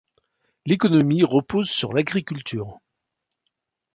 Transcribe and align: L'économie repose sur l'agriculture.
L'économie 0.65 1.23
repose 1.23 1.69
sur 1.69 1.93
l'agriculture. 1.93 2.79